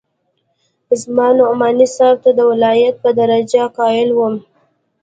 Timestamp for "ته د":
2.23-2.39